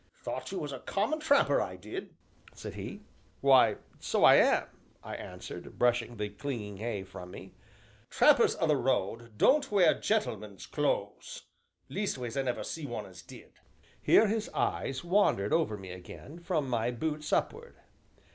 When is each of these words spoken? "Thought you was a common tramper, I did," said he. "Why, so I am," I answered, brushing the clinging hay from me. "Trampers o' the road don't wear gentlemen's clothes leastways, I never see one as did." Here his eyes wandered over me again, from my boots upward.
"Thought 0.23 0.51
you 0.51 0.57
was 0.57 0.71
a 0.71 0.79
common 0.79 1.19
tramper, 1.19 1.61
I 1.61 1.75
did," 1.75 2.15
said 2.55 2.73
he. 2.73 3.01
"Why, 3.39 3.75
so 3.99 4.23
I 4.23 4.33
am," 4.37 4.65
I 5.03 5.13
answered, 5.13 5.77
brushing 5.77 6.17
the 6.17 6.29
clinging 6.29 6.77
hay 6.77 7.03
from 7.03 7.29
me. 7.29 7.53
"Trampers 8.09 8.55
o' 8.59 8.65
the 8.65 8.77
road 8.77 9.37
don't 9.37 9.69
wear 9.71 9.93
gentlemen's 9.99 10.65
clothes 10.65 11.43
leastways, 11.87 12.35
I 12.35 12.41
never 12.41 12.63
see 12.63 12.87
one 12.87 13.05
as 13.05 13.21
did." 13.21 13.51
Here 14.01 14.25
his 14.25 14.49
eyes 14.55 15.03
wandered 15.03 15.53
over 15.53 15.77
me 15.77 15.91
again, 15.91 16.39
from 16.39 16.67
my 16.67 16.89
boots 16.89 17.31
upward. 17.31 17.75